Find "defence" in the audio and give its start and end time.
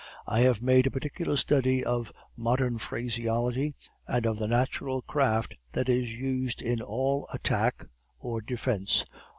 8.41-9.05